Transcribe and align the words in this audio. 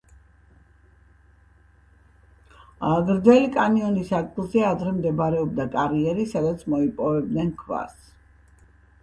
გრძელი 3.09 3.51
კანიონის 3.57 4.15
ადგილზე 4.21 4.65
ადრე 4.71 4.95
მდებარეობდა 4.97 5.69
კარიერი, 5.77 6.27
სადაც 6.33 6.67
მოიპოვებდნენ 6.77 7.55
ქვას. 7.63 7.97